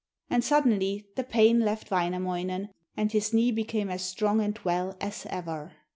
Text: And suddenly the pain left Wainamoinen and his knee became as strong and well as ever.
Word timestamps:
And 0.31 0.43
suddenly 0.43 1.05
the 1.15 1.23
pain 1.23 1.59
left 1.59 1.91
Wainamoinen 1.91 2.69
and 2.97 3.11
his 3.11 3.33
knee 3.35 3.51
became 3.51 3.91
as 3.91 4.01
strong 4.01 4.41
and 4.41 4.57
well 4.63 4.97
as 4.99 5.27
ever. 5.29 5.73